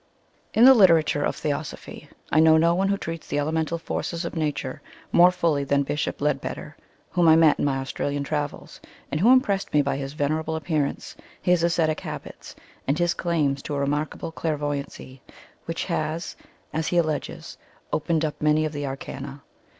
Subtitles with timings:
[0.55, 4.35] In the literature of Theosophy, I know no one who treats the elemental forces of
[4.35, 4.81] nature
[5.11, 6.75] more fully than Bishop Leadbeater,
[7.11, 10.85] whom I met in my Australian travels, and who impressed me by his venerable appear
[10.87, 12.55] ance, his ascetic habits,
[12.87, 15.21] and his claims to a remarkable clairvoyancy
[15.65, 16.35] which has,
[16.73, 17.59] as he alleges,
[17.93, 19.43] opened up many of the Arcana.